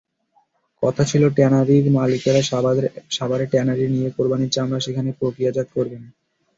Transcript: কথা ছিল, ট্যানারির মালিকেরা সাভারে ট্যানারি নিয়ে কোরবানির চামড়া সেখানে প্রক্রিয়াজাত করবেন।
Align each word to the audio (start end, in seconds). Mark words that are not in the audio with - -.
কথা 0.83 1.03
ছিল, 1.05 1.23
ট্যানারির 1.29 1.85
মালিকেরা 1.91 2.41
সাভারে 3.11 3.45
ট্যানারি 3.45 3.85
নিয়ে 3.87 4.09
কোরবানির 4.17 4.53
চামড়া 4.55 4.79
সেখানে 4.79 5.09
প্রক্রিয়াজাত 5.19 5.67
করবেন। 5.75 6.01